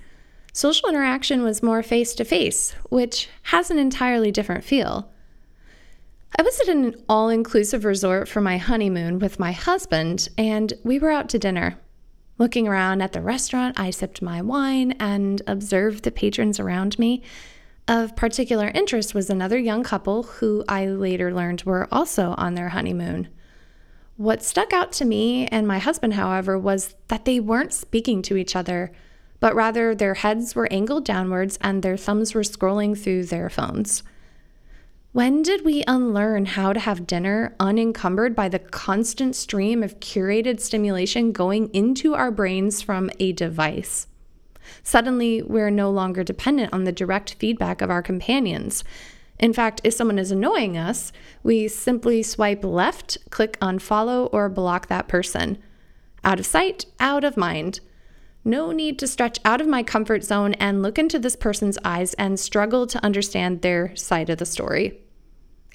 social 0.51 0.89
interaction 0.89 1.41
was 1.41 1.63
more 1.63 1.81
face 1.81 2.13
to 2.15 2.25
face, 2.25 2.74
which 2.89 3.29
has 3.43 3.71
an 3.71 3.79
entirely 3.79 4.29
different 4.29 4.65
feel. 4.65 5.09
I 6.37 6.41
was 6.41 6.59
at 6.59 6.67
an 6.67 6.95
all 7.07 7.29
inclusive 7.29 7.85
resort 7.85 8.27
for 8.27 8.41
my 8.41 8.57
honeymoon 8.57 9.19
with 9.19 9.39
my 9.39 9.53
husband, 9.53 10.27
and 10.37 10.73
we 10.83 10.99
were 10.99 11.11
out 11.11 11.29
to 11.29 11.39
dinner. 11.39 11.77
Looking 12.37 12.67
around 12.67 13.01
at 13.01 13.13
the 13.13 13.21
restaurant, 13.21 13.79
I 13.79 13.89
sipped 13.91 14.21
my 14.21 14.41
wine 14.41 14.91
and 14.99 15.41
observed 15.47 16.03
the 16.03 16.11
patrons 16.11 16.59
around 16.59 16.99
me. 16.99 17.23
Of 17.87 18.17
particular 18.17 18.67
interest 18.67 19.13
was 19.13 19.29
another 19.29 19.57
young 19.57 19.83
couple 19.83 20.23
who 20.23 20.65
I 20.67 20.87
later 20.87 21.33
learned 21.33 21.63
were 21.63 21.87
also 21.89 22.35
on 22.37 22.55
their 22.55 22.69
honeymoon. 22.69 23.29
What 24.17 24.43
stuck 24.43 24.73
out 24.73 24.91
to 24.93 25.05
me 25.05 25.47
and 25.47 25.65
my 25.65 25.79
husband, 25.79 26.15
however, 26.15 26.59
was 26.59 26.95
that 27.07 27.23
they 27.23 27.39
weren't 27.39 27.73
speaking 27.73 28.21
to 28.23 28.35
each 28.35 28.57
other, 28.57 28.91
but 29.39 29.55
rather 29.55 29.95
their 29.95 30.15
heads 30.15 30.53
were 30.53 30.71
angled 30.71 31.05
downwards 31.05 31.57
and 31.61 31.81
their 31.81 31.95
thumbs 31.95 32.33
were 32.33 32.41
scrolling 32.41 32.97
through 32.97 33.25
their 33.25 33.49
phones. 33.49 34.03
When 35.15 35.43
did 35.43 35.63
we 35.63 35.81
unlearn 35.88 36.45
how 36.45 36.74
to 36.74 36.79
have 36.81 37.07
dinner 37.07 37.55
unencumbered 37.57 38.36
by 38.36 38.50
the 38.50 38.60
constant 38.60 39.34
stream 39.38 39.81
of 39.81 40.01
curated 40.01 40.60
stimulation 40.60 41.31
going 41.31 41.69
into 41.69 42.13
our 42.13 42.31
brains 42.31 42.81
from 42.81 43.10
a 43.17 43.31
device? 43.31 44.07
Suddenly, 44.84 45.41
we're 45.41 45.69
no 45.69 45.89
longer 45.89 46.25
dependent 46.25 46.74
on 46.74 46.84
the 46.84 46.91
direct 46.91 47.36
feedback 47.36 47.81
of 47.81 47.89
our 47.89 48.01
companions. 48.01 48.84
In 49.39 49.53
fact, 49.53 49.79
if 49.86 49.93
someone 49.93 50.19
is 50.19 50.31
annoying 50.31 50.77
us, 50.77 51.13
we 51.43 51.69
simply 51.69 52.22
swipe 52.22 52.65
left, 52.65 53.17
click 53.29 53.57
on 53.62 53.79
follow, 53.79 54.25
or 54.34 54.50
block 54.50 54.88
that 54.88 55.07
person. 55.07 55.60
Out 56.25 56.41
of 56.41 56.45
sight, 56.45 56.88
out 57.00 57.24
of 57.24 57.38
mind. 57.38 57.79
No 58.43 58.74
need 58.74 59.00
to 59.00 59.07
stretch 59.07 59.39
out 59.45 59.62
of 59.62 59.67
my 59.69 59.81
comfort 59.81 60.25
zone 60.25 60.55
and 60.55 60.81
look 60.81 61.00
into 61.00 61.19
this 61.19 61.38
person's 61.38 61.77
eyes 61.86 62.15
and 62.15 62.38
struggle 62.38 62.86
to 62.88 63.01
understand 63.01 63.62
their 63.62 63.95
side 63.95 64.29
of 64.29 64.39
the 64.39 64.45
story. 64.45 65.03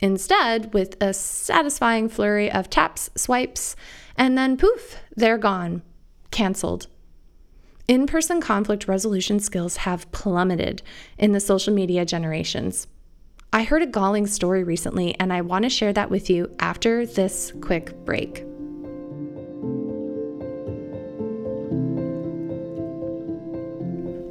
Instead, 0.00 0.72
with 0.72 0.96
a 1.02 1.12
satisfying 1.12 2.08
flurry 2.08 2.50
of 2.50 2.70
taps, 2.70 3.10
swipes, 3.14 3.76
and 4.16 4.36
then 4.36 4.56
poof, 4.56 4.96
they're 5.14 5.38
gone. 5.38 5.82
Cancelled. 6.30 6.86
In 7.86 8.06
person 8.06 8.40
conflict 8.40 8.88
resolution 8.88 9.40
skills 9.40 9.78
have 9.78 10.10
plummeted 10.12 10.82
in 11.18 11.32
the 11.32 11.40
social 11.40 11.74
media 11.74 12.04
generations. 12.04 12.86
I 13.52 13.64
heard 13.64 13.82
a 13.82 13.86
galling 13.86 14.28
story 14.28 14.62
recently, 14.62 15.18
and 15.18 15.32
I 15.32 15.40
want 15.40 15.64
to 15.64 15.68
share 15.68 15.92
that 15.92 16.08
with 16.08 16.30
you 16.30 16.54
after 16.60 17.04
this 17.04 17.52
quick 17.60 17.92
break. 18.04 18.44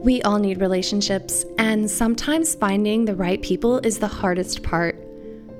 We 0.01 0.21
all 0.21 0.39
need 0.39 0.61
relationships, 0.61 1.45
and 1.57 1.91
sometimes 1.91 2.55
finding 2.55 3.03
the 3.03 3.15
right 3.15 3.41
people 3.41 3.79
is 3.79 3.99
the 3.99 4.07
hardest 4.07 4.63
part. 4.63 5.08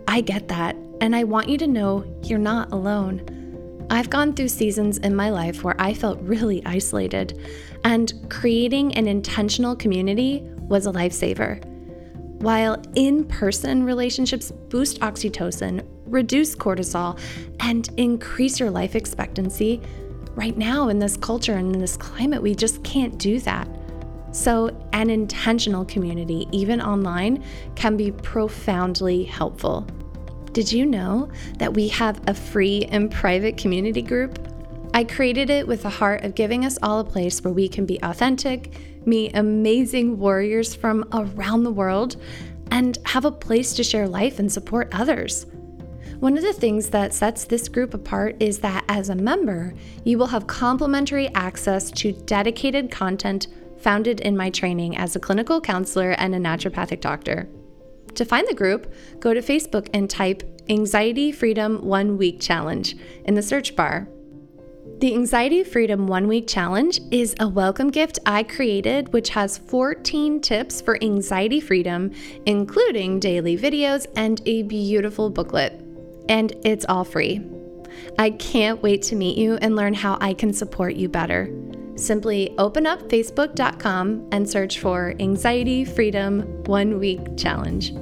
I 0.09 0.21
get 0.21 0.47
that, 0.47 0.75
and 1.01 1.15
I 1.15 1.23
want 1.23 1.49
you 1.49 1.57
to 1.59 1.67
know 1.67 2.03
you're 2.23 2.39
not 2.39 2.71
alone. 2.71 3.85
I've 3.91 4.09
gone 4.09 4.33
through 4.33 4.47
seasons 4.47 4.97
in 4.97 5.15
my 5.15 5.29
life 5.29 5.63
where 5.63 5.79
I 5.79 5.93
felt 5.93 6.19
really 6.21 6.65
isolated, 6.65 7.39
and 7.83 8.11
creating 8.27 8.95
an 8.95 9.07
intentional 9.07 9.75
community 9.75 10.41
was 10.61 10.87
a 10.87 10.91
lifesaver. 10.91 11.63
While 12.41 12.81
in 12.95 13.23
person 13.25 13.83
relationships 13.83 14.49
boost 14.49 14.99
oxytocin, 15.01 15.85
reduce 16.05 16.55
cortisol, 16.55 17.19
and 17.59 17.87
increase 17.97 18.59
your 18.59 18.71
life 18.71 18.95
expectancy, 18.95 19.79
right 20.33 20.57
now 20.57 20.89
in 20.89 20.97
this 20.97 21.17
culture 21.17 21.53
and 21.53 21.75
in 21.75 21.79
this 21.79 21.95
climate, 21.95 22.41
we 22.41 22.55
just 22.55 22.83
can't 22.83 23.15
do 23.19 23.39
that. 23.41 23.69
So, 24.31 24.75
an 24.91 25.11
intentional 25.11 25.85
community, 25.85 26.47
even 26.51 26.81
online, 26.81 27.43
can 27.75 27.95
be 27.95 28.11
profoundly 28.11 29.23
helpful. 29.23 29.85
Did 30.51 30.71
you 30.71 30.85
know 30.85 31.29
that 31.59 31.73
we 31.73 31.87
have 31.89 32.21
a 32.27 32.33
free 32.33 32.85
and 32.85 33.11
private 33.11 33.55
community 33.55 34.01
group? 34.01 34.39
I 34.93 35.03
created 35.03 35.51
it 35.51 35.67
with 35.67 35.83
the 35.83 35.89
heart 35.89 36.23
of 36.23 36.33
giving 36.33 36.65
us 36.65 36.79
all 36.81 36.99
a 36.99 37.03
place 37.03 37.43
where 37.43 37.53
we 37.53 37.67
can 37.67 37.85
be 37.85 37.99
authentic, 38.01 38.75
meet 39.05 39.35
amazing 39.35 40.17
warriors 40.17 40.73
from 40.73 41.07
around 41.13 41.63
the 41.63 41.71
world, 41.71 42.15
and 42.71 42.97
have 43.05 43.25
a 43.25 43.31
place 43.31 43.73
to 43.73 43.83
share 43.83 44.07
life 44.07 44.39
and 44.39 44.51
support 44.51 44.89
others. 44.91 45.45
One 46.19 46.35
of 46.35 46.43
the 46.43 46.53
things 46.53 46.89
that 46.89 47.13
sets 47.13 47.45
this 47.45 47.69
group 47.69 47.93
apart 47.93 48.35
is 48.39 48.59
that 48.59 48.83
as 48.89 49.09
a 49.09 49.15
member, 49.15 49.73
you 50.03 50.17
will 50.17 50.27
have 50.27 50.47
complimentary 50.47 51.33
access 51.35 51.91
to 51.91 52.11
dedicated 52.11 52.89
content 52.91 53.47
founded 53.77 54.19
in 54.21 54.35
my 54.35 54.49
training 54.49 54.97
as 54.97 55.15
a 55.15 55.19
clinical 55.19 55.61
counselor 55.61 56.11
and 56.11 56.35
a 56.35 56.39
naturopathic 56.39 56.99
doctor. 56.99 57.47
To 58.19 58.25
find 58.25 58.45
the 58.49 58.53
group, 58.53 58.93
go 59.21 59.33
to 59.33 59.39
Facebook 59.39 59.87
and 59.93 60.09
type 60.09 60.43
Anxiety 60.67 61.31
Freedom 61.31 61.85
One 61.85 62.17
Week 62.17 62.41
Challenge 62.41 62.97
in 63.23 63.33
the 63.33 63.41
search 63.41 63.77
bar. 63.77 64.09
The 64.97 65.13
Anxiety 65.13 65.63
Freedom 65.63 66.05
One 66.05 66.27
Week 66.27 66.45
Challenge 66.45 66.99
is 67.11 67.33
a 67.39 67.47
welcome 67.47 67.89
gift 67.89 68.19
I 68.25 68.43
created, 68.43 69.13
which 69.13 69.29
has 69.29 69.57
14 69.57 70.41
tips 70.41 70.81
for 70.81 71.01
anxiety 71.01 71.61
freedom, 71.61 72.11
including 72.45 73.21
daily 73.21 73.57
videos 73.57 74.05
and 74.17 74.41
a 74.45 74.63
beautiful 74.63 75.29
booklet. 75.29 75.81
And 76.27 76.53
it's 76.65 76.85
all 76.89 77.05
free. 77.05 77.41
I 78.17 78.31
can't 78.31 78.83
wait 78.83 79.01
to 79.03 79.15
meet 79.15 79.37
you 79.37 79.55
and 79.61 79.77
learn 79.77 79.93
how 79.93 80.17
I 80.19 80.33
can 80.33 80.51
support 80.51 80.95
you 80.95 81.07
better. 81.07 81.49
Simply 81.95 82.53
open 82.57 82.85
up 82.85 82.99
facebook.com 83.03 84.27
and 84.33 84.49
search 84.49 84.79
for 84.79 85.15
Anxiety 85.21 85.85
Freedom 85.85 86.41
One 86.65 86.99
Week 86.99 87.37
Challenge. 87.37 87.93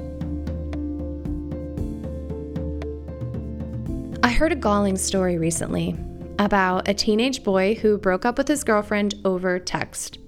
I 4.20 4.32
heard 4.32 4.52
a 4.52 4.56
galling 4.56 4.96
story 4.96 5.38
recently 5.38 5.96
about 6.40 6.88
a 6.88 6.94
teenage 6.94 7.44
boy 7.44 7.76
who 7.76 7.96
broke 7.98 8.24
up 8.24 8.36
with 8.36 8.48
his 8.48 8.64
girlfriend 8.64 9.14
over 9.24 9.60
text. 9.60 10.18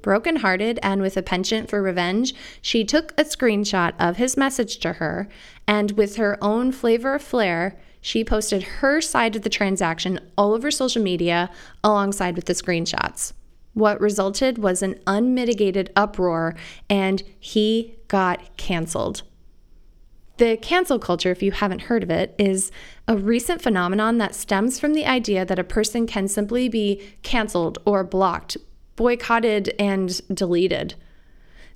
Brokenhearted 0.00 0.78
and 0.80 1.02
with 1.02 1.16
a 1.16 1.22
penchant 1.22 1.68
for 1.68 1.82
revenge, 1.82 2.34
she 2.60 2.84
took 2.84 3.12
a 3.12 3.24
screenshot 3.24 3.94
of 3.98 4.16
his 4.16 4.36
message 4.36 4.78
to 4.78 4.94
her, 4.94 5.28
and 5.66 5.92
with 5.92 6.16
her 6.16 6.38
own 6.40 6.70
flavor 6.70 7.14
of 7.16 7.22
flair, 7.22 7.78
she 8.00 8.24
posted 8.24 8.62
her 8.62 9.00
side 9.00 9.34
of 9.34 9.42
the 9.42 9.50
transaction 9.50 10.20
all 10.38 10.54
over 10.54 10.70
social 10.70 11.02
media 11.02 11.50
alongside 11.82 12.36
with 12.36 12.44
the 12.44 12.52
screenshots. 12.52 13.32
What 13.74 14.00
resulted 14.00 14.58
was 14.58 14.82
an 14.82 15.00
unmitigated 15.06 15.90
uproar, 15.96 16.54
and 16.88 17.22
he 17.40 17.96
got 18.06 18.56
canceled. 18.56 19.22
The 20.38 20.56
cancel 20.56 20.98
culture, 20.98 21.30
if 21.30 21.42
you 21.42 21.52
haven't 21.52 21.82
heard 21.82 22.02
of 22.02 22.10
it, 22.10 22.34
is 22.38 22.70
a 23.06 23.16
recent 23.16 23.60
phenomenon 23.60 24.18
that 24.18 24.34
stems 24.34 24.80
from 24.80 24.94
the 24.94 25.06
idea 25.06 25.44
that 25.44 25.58
a 25.58 25.64
person 25.64 26.06
can 26.06 26.26
simply 26.26 26.68
be 26.68 27.02
canceled 27.22 27.78
or 27.84 28.02
blocked, 28.02 28.56
boycotted, 28.96 29.74
and 29.78 30.20
deleted. 30.34 30.94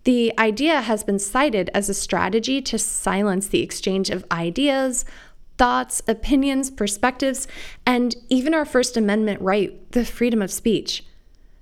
The 0.05 0.33
idea 0.39 0.81
has 0.83 1.05
been 1.05 1.19
cited 1.19 1.69
as 1.75 1.89
a 1.89 1.95
strategy 1.95 2.63
to 2.63 2.79
silence 2.79 3.49
the 3.49 3.63
exchange 3.63 4.09
of 4.09 4.25
ideas, 4.31 5.05
thoughts, 5.59 6.03
opinions, 6.07 6.71
perspectives, 6.71 7.49
and 7.85 8.15
even 8.29 8.55
our 8.55 8.65
First 8.65 8.97
Amendment 8.97 9.41
right, 9.41 9.91
the 9.93 10.05
freedom 10.05 10.41
of 10.43 10.53
speech. 10.53 11.05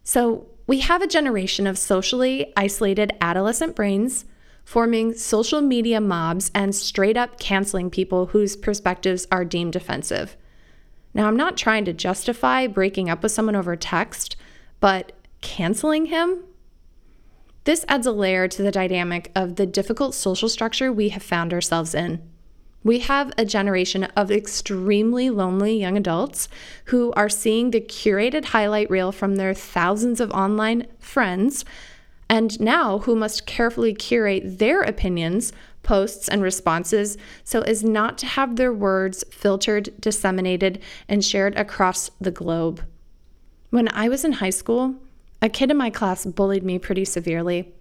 So, 0.03 0.47
we 0.67 0.81
have 0.81 1.03
a 1.03 1.07
generation 1.07 1.67
of 1.67 1.77
socially 1.77 2.53
isolated 2.57 3.13
adolescent 3.21 3.77
brains 3.77 4.25
forming 4.65 5.15
social 5.15 5.61
media 5.61 6.01
mobs 6.01 6.51
and 6.55 6.75
straight 6.75 7.17
up 7.17 7.39
canceling 7.39 7.91
people 7.91 8.27
whose 8.27 8.57
perspectives 8.57 9.27
are 9.31 9.45
deemed 9.45 9.77
offensive. 9.77 10.37
Now, 11.13 11.29
I'm 11.29 11.37
not 11.37 11.57
trying 11.57 11.85
to 11.85 11.93
justify 11.93 12.67
breaking 12.67 13.09
up 13.09 13.23
with 13.23 13.33
someone 13.33 13.57
over 13.57 13.77
text, 13.77 14.37
but 14.81 15.13
canceling 15.41 16.07
him? 16.07 16.45
This 17.65 17.85
adds 17.89 18.07
a 18.07 18.13
layer 18.13 18.49
to 18.49 18.63
the 18.63 18.71
dynamic 18.71 19.31
of 19.35 19.57
the 19.57 19.67
difficult 19.67 20.15
social 20.15 20.49
structure 20.49 20.93
we 20.93 21.11
have 21.11 21.23
found 21.23 21.53
ourselves 21.53 21.95
in. 21.95 22.21
We 22.83 22.99
have 22.99 23.33
a 23.39 23.47
generation 23.47 24.05
of 24.05 24.31
extremely 24.31 25.31
lonely 25.31 25.79
young 25.81 25.97
adults 25.97 26.49
who 26.87 27.13
are 27.13 27.31
seeing 27.31 27.71
the 27.71 27.81
curated 27.81 28.47
highlight 28.47 28.91
reel 28.91 29.11
from 29.11 29.37
their 29.37 29.55
thousands 29.55 30.21
of 30.21 30.31
online 30.33 30.87
friends, 30.99 31.65
and 32.29 32.59
now 32.61 32.99
who 33.01 33.15
must 33.15 33.47
carefully 33.47 33.95
curate 33.95 34.59
their 34.59 34.83
opinions, 34.83 35.53
posts, 35.83 36.29
and 36.29 36.43
responses 36.43 37.17
so 37.45 37.61
as 37.63 37.85
not 37.85 38.19
to 38.19 38.27
have 38.27 38.57
their 38.57 38.73
words 38.73 39.25
filtered, 39.31 39.91
disseminated, 40.01 40.81
and 41.09 41.25
shared 41.25 41.57
across 41.57 42.11
the 42.21 42.31
globe. 42.31 42.83
When 43.71 43.89
I 43.89 44.09
was 44.09 44.25
in 44.25 44.33
high 44.33 44.51
school, 44.51 44.97
a 45.43 45.49
kid 45.49 45.71
in 45.71 45.77
my 45.77 45.91
class 45.91 46.25
bullied 46.25 46.65
me 46.65 46.79
pretty 46.79 47.05
severely. 47.05 47.73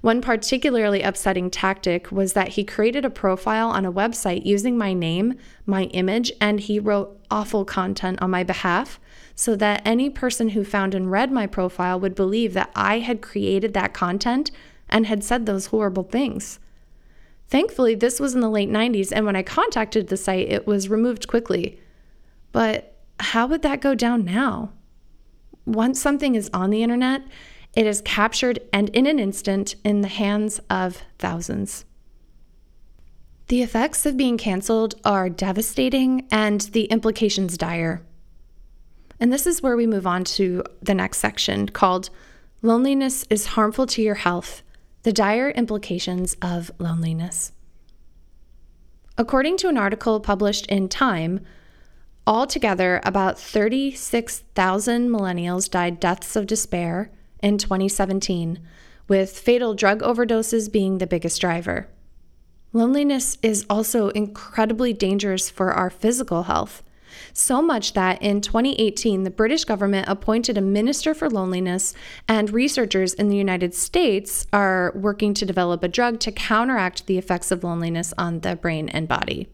One 0.00 0.20
particularly 0.20 1.02
upsetting 1.02 1.50
tactic 1.50 2.10
was 2.10 2.32
that 2.32 2.48
he 2.48 2.64
created 2.64 3.04
a 3.04 3.10
profile 3.10 3.68
on 3.68 3.84
a 3.84 3.92
website 3.92 4.46
using 4.46 4.76
my 4.78 4.94
name, 4.94 5.34
my 5.66 5.84
image, 5.84 6.32
and 6.40 6.58
he 6.58 6.80
wrote 6.80 7.20
awful 7.30 7.64
content 7.64 8.20
on 8.22 8.30
my 8.30 8.42
behalf 8.42 8.98
so 9.38 9.54
that 9.54 9.82
any 9.84 10.08
person 10.08 10.48
who 10.48 10.64
found 10.64 10.94
and 10.94 11.12
read 11.12 11.30
my 11.30 11.46
profile 11.46 12.00
would 12.00 12.14
believe 12.14 12.54
that 12.54 12.72
I 12.74 13.00
had 13.00 13.20
created 13.20 13.74
that 13.74 13.92
content 13.92 14.50
and 14.88 15.06
had 15.06 15.22
said 15.22 15.44
those 15.44 15.66
horrible 15.66 16.04
things. 16.04 16.58
Thankfully, 17.48 17.94
this 17.94 18.18
was 18.18 18.34
in 18.34 18.40
the 18.40 18.48
late 18.48 18.70
90s, 18.70 19.12
and 19.12 19.26
when 19.26 19.36
I 19.36 19.42
contacted 19.42 20.08
the 20.08 20.16
site, 20.16 20.48
it 20.48 20.66
was 20.66 20.88
removed 20.88 21.28
quickly. 21.28 21.78
But 22.50 22.96
how 23.20 23.46
would 23.46 23.62
that 23.62 23.82
go 23.82 23.94
down 23.94 24.24
now? 24.24 24.72
Once 25.66 26.00
something 26.00 26.34
is 26.34 26.50
on 26.54 26.70
the 26.70 26.82
internet, 26.82 27.22
it 27.74 27.86
is 27.86 28.00
captured 28.00 28.58
and 28.72 28.88
in 28.90 29.06
an 29.06 29.18
instant 29.18 29.74
in 29.84 30.00
the 30.00 30.08
hands 30.08 30.60
of 30.70 31.02
thousands. 31.18 31.84
The 33.48 33.62
effects 33.62 34.06
of 34.06 34.16
being 34.16 34.38
canceled 34.38 34.94
are 35.04 35.28
devastating 35.28 36.26
and 36.30 36.62
the 36.62 36.84
implications 36.84 37.58
dire. 37.58 38.05
And 39.18 39.32
this 39.32 39.46
is 39.46 39.62
where 39.62 39.76
we 39.76 39.86
move 39.86 40.06
on 40.06 40.24
to 40.24 40.62
the 40.82 40.94
next 40.94 41.18
section 41.18 41.68
called 41.68 42.10
Loneliness 42.62 43.24
is 43.30 43.46
Harmful 43.46 43.86
to 43.88 44.02
Your 44.02 44.16
Health 44.16 44.62
The 45.04 45.12
Dire 45.12 45.50
Implications 45.50 46.36
of 46.42 46.70
Loneliness. 46.78 47.52
According 49.18 49.56
to 49.58 49.68
an 49.68 49.78
article 49.78 50.20
published 50.20 50.66
in 50.66 50.88
Time, 50.88 51.40
altogether 52.26 53.00
about 53.04 53.38
36,000 53.38 55.08
millennials 55.08 55.70
died 55.70 55.98
deaths 55.98 56.36
of 56.36 56.46
despair 56.46 57.10
in 57.42 57.56
2017, 57.56 58.58
with 59.08 59.38
fatal 59.38 59.74
drug 59.74 60.02
overdoses 60.02 60.70
being 60.70 60.98
the 60.98 61.06
biggest 61.06 61.40
driver. 61.40 61.88
Loneliness 62.72 63.38
is 63.42 63.64
also 63.70 64.08
incredibly 64.10 64.92
dangerous 64.92 65.48
for 65.48 65.72
our 65.72 65.88
physical 65.88 66.42
health. 66.42 66.82
So 67.32 67.62
much 67.62 67.92
that 67.94 68.20
in 68.22 68.40
2018, 68.40 69.24
the 69.24 69.30
British 69.30 69.64
government 69.64 70.08
appointed 70.08 70.56
a 70.56 70.60
minister 70.60 71.14
for 71.14 71.28
loneliness, 71.28 71.94
and 72.28 72.50
researchers 72.50 73.14
in 73.14 73.28
the 73.28 73.36
United 73.36 73.74
States 73.74 74.46
are 74.52 74.92
working 74.94 75.34
to 75.34 75.46
develop 75.46 75.82
a 75.82 75.88
drug 75.88 76.20
to 76.20 76.32
counteract 76.32 77.06
the 77.06 77.18
effects 77.18 77.50
of 77.50 77.64
loneliness 77.64 78.12
on 78.18 78.40
the 78.40 78.56
brain 78.56 78.88
and 78.88 79.08
body. 79.08 79.48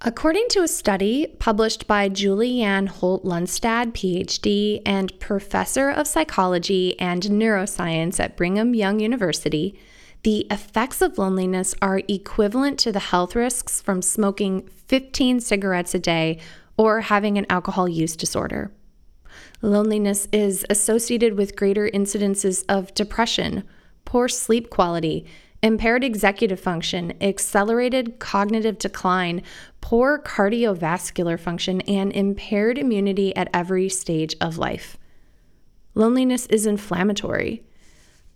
According 0.00 0.46
to 0.50 0.62
a 0.62 0.68
study 0.68 1.26
published 1.40 1.88
by 1.88 2.08
Julianne 2.08 2.86
Holt 2.86 3.24
Lunstad, 3.24 3.94
PhD, 3.94 4.80
and 4.86 5.18
professor 5.18 5.90
of 5.90 6.06
psychology 6.06 6.98
and 7.00 7.24
neuroscience 7.24 8.20
at 8.20 8.36
Brigham 8.36 8.74
Young 8.74 9.00
University, 9.00 9.76
the 10.22 10.46
effects 10.50 11.00
of 11.00 11.18
loneliness 11.18 11.74
are 11.80 12.02
equivalent 12.08 12.78
to 12.80 12.92
the 12.92 12.98
health 12.98 13.36
risks 13.36 13.80
from 13.80 14.02
smoking 14.02 14.68
15 14.86 15.40
cigarettes 15.40 15.94
a 15.94 15.98
day 15.98 16.38
or 16.76 17.02
having 17.02 17.38
an 17.38 17.46
alcohol 17.48 17.88
use 17.88 18.16
disorder. 18.16 18.72
Loneliness 19.62 20.28
is 20.32 20.64
associated 20.70 21.36
with 21.36 21.56
greater 21.56 21.88
incidences 21.88 22.64
of 22.68 22.94
depression, 22.94 23.64
poor 24.04 24.28
sleep 24.28 24.70
quality, 24.70 25.26
impaired 25.62 26.04
executive 26.04 26.60
function, 26.60 27.12
accelerated 27.20 28.18
cognitive 28.18 28.78
decline, 28.78 29.42
poor 29.80 30.18
cardiovascular 30.18 31.38
function, 31.38 31.80
and 31.82 32.12
impaired 32.12 32.78
immunity 32.78 33.34
at 33.34 33.50
every 33.52 33.88
stage 33.88 34.36
of 34.40 34.58
life. 34.58 34.96
Loneliness 35.94 36.46
is 36.46 36.66
inflammatory. 36.66 37.64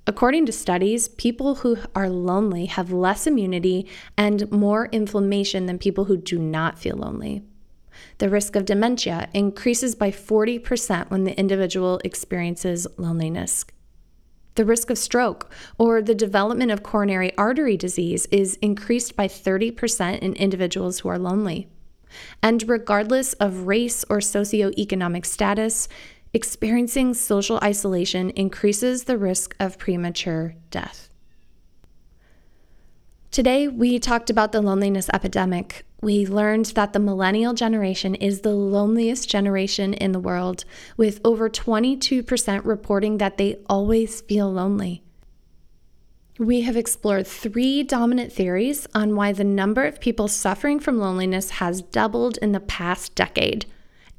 According 0.06 0.46
to 0.46 0.52
studies, 0.52 1.08
people 1.08 1.56
who 1.56 1.78
are 1.94 2.08
lonely 2.08 2.66
have 2.66 2.92
less 2.92 3.26
immunity 3.26 3.86
and 4.16 4.50
more 4.50 4.86
inflammation 4.86 5.66
than 5.66 5.78
people 5.78 6.06
who 6.06 6.16
do 6.16 6.38
not 6.38 6.78
feel 6.78 6.96
lonely. 6.96 7.42
The 8.18 8.28
risk 8.28 8.56
of 8.56 8.64
dementia 8.64 9.28
increases 9.32 9.94
by 9.94 10.10
40% 10.10 11.10
when 11.10 11.24
the 11.24 11.38
individual 11.38 12.00
experiences 12.04 12.86
loneliness. 12.96 13.64
The 14.54 14.64
risk 14.64 14.90
of 14.90 14.98
stroke 14.98 15.50
or 15.78 16.02
the 16.02 16.14
development 16.14 16.72
of 16.72 16.82
coronary 16.82 17.36
artery 17.38 17.76
disease 17.76 18.26
is 18.26 18.56
increased 18.56 19.16
by 19.16 19.28
30% 19.28 20.18
in 20.18 20.34
individuals 20.34 21.00
who 21.00 21.08
are 21.08 21.18
lonely. 21.18 21.68
And 22.42 22.68
regardless 22.68 23.32
of 23.34 23.66
race 23.66 24.04
or 24.10 24.18
socioeconomic 24.18 25.24
status, 25.24 25.88
experiencing 26.34 27.14
social 27.14 27.58
isolation 27.62 28.30
increases 28.30 29.04
the 29.04 29.18
risk 29.18 29.54
of 29.60 29.78
premature 29.78 30.54
death. 30.70 31.08
Today, 33.30 33.66
we 33.66 33.98
talked 33.98 34.28
about 34.28 34.52
the 34.52 34.60
loneliness 34.60 35.08
epidemic. 35.12 35.86
We 36.02 36.26
learned 36.26 36.66
that 36.66 36.92
the 36.92 36.98
millennial 36.98 37.54
generation 37.54 38.14
is 38.14 38.40
the 38.40 38.54
loneliest 38.54 39.28
generation 39.28 39.94
in 39.94 40.12
the 40.12 40.20
world, 40.20 40.66
with 40.98 41.20
over 41.24 41.48
22% 41.48 42.64
reporting 42.64 43.18
that 43.18 43.38
they 43.38 43.56
always 43.70 44.20
feel 44.20 44.52
lonely. 44.52 45.02
We 46.38 46.62
have 46.62 46.76
explored 46.76 47.26
three 47.26 47.82
dominant 47.82 48.32
theories 48.32 48.86
on 48.94 49.16
why 49.16 49.32
the 49.32 49.44
number 49.44 49.84
of 49.84 50.00
people 50.00 50.28
suffering 50.28 50.80
from 50.80 50.98
loneliness 50.98 51.50
has 51.52 51.82
doubled 51.82 52.38
in 52.38 52.52
the 52.52 52.60
past 52.60 53.14
decade. 53.14 53.64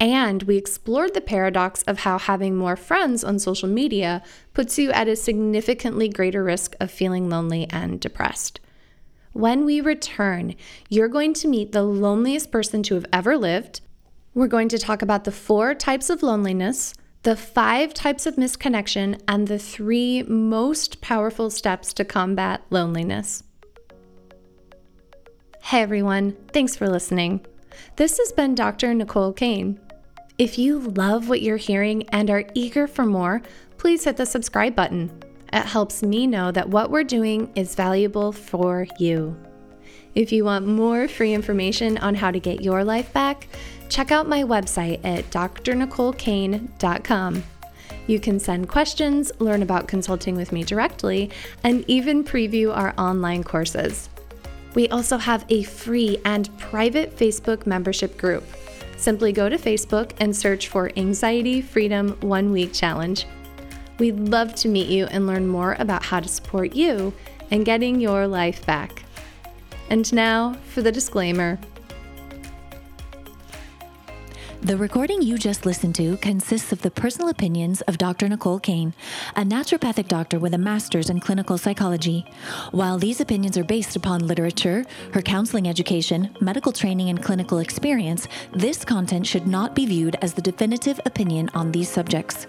And 0.03 0.43
we 0.43 0.57
explored 0.57 1.13
the 1.13 1.21
paradox 1.21 1.81
of 1.83 1.99
how 1.99 2.19
having 2.19 2.57
more 2.57 2.75
friends 2.75 3.23
on 3.23 3.39
social 3.39 3.69
media 3.69 4.21
puts 4.53 4.77
you 4.77 4.91
at 4.91 5.07
a 5.07 5.15
significantly 5.15 6.09
greater 6.09 6.43
risk 6.43 6.75
of 6.81 6.91
feeling 6.91 7.29
lonely 7.29 7.69
and 7.69 8.01
depressed. 8.01 8.59
When 9.31 9.63
we 9.63 9.79
return, 9.79 10.55
you're 10.89 11.07
going 11.07 11.33
to 11.35 11.47
meet 11.47 11.71
the 11.71 11.83
loneliest 11.83 12.51
person 12.51 12.83
to 12.83 12.95
have 12.95 13.05
ever 13.13 13.37
lived. 13.37 13.79
We're 14.33 14.47
going 14.47 14.67
to 14.69 14.77
talk 14.77 15.01
about 15.01 15.23
the 15.23 15.31
four 15.31 15.73
types 15.73 16.09
of 16.09 16.21
loneliness, 16.21 16.93
the 17.21 17.37
five 17.37 17.93
types 17.93 18.25
of 18.25 18.35
misconnection, 18.35 19.21
and 19.25 19.47
the 19.47 19.57
three 19.57 20.23
most 20.23 20.99
powerful 20.99 21.49
steps 21.49 21.93
to 21.93 22.03
combat 22.03 22.61
loneliness. 22.69 23.43
Hey 25.61 25.81
everyone, 25.81 26.35
thanks 26.51 26.75
for 26.75 26.89
listening. 26.89 27.45
This 27.95 28.17
has 28.17 28.33
been 28.33 28.53
Dr. 28.53 28.93
Nicole 28.93 29.31
Cain. 29.31 29.79
If 30.39 30.57
you 30.57 30.79
love 30.79 31.29
what 31.29 31.43
you're 31.43 31.57
hearing 31.57 32.09
and 32.09 32.27
are 32.31 32.45
eager 32.55 32.87
for 32.87 33.05
more, 33.05 33.43
please 33.77 34.05
hit 34.05 34.17
the 34.17 34.25
subscribe 34.25 34.75
button. 34.75 35.11
It 35.51 35.65
helps 35.65 36.01
me 36.01 36.25
know 36.25 36.51
that 36.51 36.69
what 36.69 36.89
we're 36.89 37.03
doing 37.03 37.51
is 37.55 37.75
valuable 37.75 38.31
for 38.31 38.87
you. 38.97 39.37
If 40.15 40.31
you 40.31 40.43
want 40.43 40.65
more 40.65 41.07
free 41.07 41.35
information 41.35 41.99
on 41.99 42.15
how 42.15 42.31
to 42.31 42.39
get 42.39 42.63
your 42.63 42.83
life 42.83 43.13
back, 43.13 43.47
check 43.89 44.11
out 44.11 44.27
my 44.27 44.43
website 44.43 45.05
at 45.05 45.29
drnicolecain.com. 45.29 47.43
You 48.07 48.19
can 48.19 48.39
send 48.39 48.69
questions, 48.69 49.31
learn 49.37 49.61
about 49.61 49.87
consulting 49.87 50.35
with 50.35 50.51
me 50.51 50.63
directly, 50.63 51.29
and 51.63 51.85
even 51.87 52.23
preview 52.23 52.75
our 52.75 52.95
online 52.97 53.43
courses. 53.43 54.09
We 54.73 54.89
also 54.89 55.17
have 55.17 55.45
a 55.49 55.61
free 55.61 56.17
and 56.25 56.49
private 56.57 57.15
Facebook 57.15 57.67
membership 57.67 58.17
group. 58.17 58.43
Simply 59.03 59.33
go 59.33 59.49
to 59.49 59.57
Facebook 59.57 60.13
and 60.21 60.33
search 60.33 60.69
for 60.69 60.89
Anxiety 60.95 61.61
Freedom 61.61 62.15
One 62.21 62.53
Week 62.53 62.71
Challenge. 62.71 63.25
We'd 63.99 64.17
love 64.17 64.55
to 64.55 64.69
meet 64.69 64.87
you 64.87 65.07
and 65.07 65.27
learn 65.27 65.45
more 65.45 65.75
about 65.77 66.05
how 66.05 66.21
to 66.21 66.29
support 66.29 66.73
you 66.73 67.11
in 67.51 67.65
getting 67.65 67.99
your 67.99 68.27
life 68.27 68.65
back. 68.65 69.03
And 69.89 70.11
now 70.13 70.53
for 70.69 70.81
the 70.81 70.89
disclaimer. 70.89 71.59
The 74.63 74.77
recording 74.77 75.21
you 75.21 75.37
just 75.37 75.65
listened 75.65 75.93
to 75.95 76.15
consists 76.15 76.71
of 76.71 76.81
the 76.81 76.89
personal 76.89 77.27
opinions 77.27 77.81
of 77.81 77.97
Dr. 77.97 78.29
Nicole 78.29 78.61
Cain, 78.61 78.93
a 79.35 79.41
naturopathic 79.41 80.07
doctor 80.07 80.39
with 80.39 80.53
a 80.53 80.57
master's 80.57 81.09
in 81.09 81.19
clinical 81.19 81.57
psychology. 81.57 82.25
While 82.71 82.97
these 82.97 83.19
opinions 83.19 83.57
are 83.57 83.65
based 83.65 83.97
upon 83.97 84.25
literature, 84.25 84.85
her 85.11 85.21
counseling 85.21 85.67
education, 85.67 86.33
medical 86.39 86.71
training, 86.71 87.09
and 87.09 87.21
clinical 87.21 87.57
experience, 87.57 88.29
this 88.53 88.85
content 88.85 89.27
should 89.27 89.47
not 89.47 89.75
be 89.75 89.85
viewed 89.85 90.15
as 90.21 90.33
the 90.33 90.41
definitive 90.41 90.97
opinion 91.05 91.49
on 91.53 91.73
these 91.73 91.89
subjects. 91.89 92.47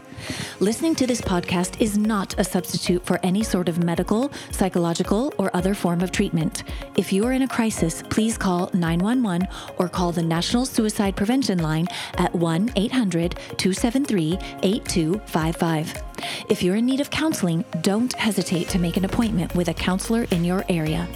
Listening 0.61 0.95
to 0.97 1.07
this 1.07 1.21
podcast 1.21 1.81
is 1.81 1.99
not 1.99 2.39
a 2.39 2.45
substitute 2.45 3.05
for 3.05 3.19
any 3.23 3.43
sort 3.43 3.69
of 3.69 3.83
medical, 3.83 4.31
psychological, 4.51 5.33
or 5.39 5.51
other 5.55 5.75
form 5.75 6.01
of 6.01 6.13
treatment. 6.13 6.65
If 6.97 7.13
you 7.13 7.25
are 7.27 7.33
in 7.33 7.43
a 7.43 7.49
crisis, 7.49 8.03
please 8.11 8.39
call 8.39 8.71
911 8.73 9.49
or 9.79 9.89
call 9.89 10.13
the 10.13 10.23
National 10.23 10.65
Suicide 10.65 11.17
Prevention 11.17 11.59
Line 11.59 11.89
at 12.19 12.35
1 12.35 12.73
800 12.77 13.33
273 13.57 14.39
8255. 14.63 16.14
If 16.49 16.63
you're 16.63 16.77
in 16.77 16.87
need 16.87 17.01
of 17.01 17.11
counseling, 17.11 17.65
don't 17.81 18.13
hesitate 18.15 18.69
to 18.71 18.79
make 18.79 18.97
an 18.97 19.05
appointment 19.05 19.55
with 19.55 19.69
a 19.69 19.75
counselor 19.75 20.25
in 20.31 20.45
your 20.45 20.65
area. 20.69 21.09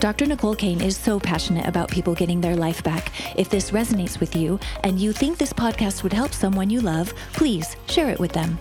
Dr. 0.00 0.26
Nicole 0.26 0.54
Cain 0.54 0.80
is 0.80 0.96
so 0.96 1.18
passionate 1.18 1.66
about 1.66 1.90
people 1.90 2.14
getting 2.14 2.40
their 2.40 2.56
life 2.56 2.82
back. 2.82 3.12
If 3.36 3.48
this 3.48 3.70
resonates 3.70 4.20
with 4.20 4.36
you 4.36 4.58
and 4.82 5.00
you 5.00 5.12
think 5.12 5.38
this 5.38 5.52
podcast 5.52 6.02
would 6.02 6.12
help 6.12 6.32
someone 6.32 6.70
you 6.70 6.80
love, 6.80 7.12
please 7.32 7.76
share 7.88 8.10
it 8.10 8.20
with 8.20 8.32
them. 8.32 8.58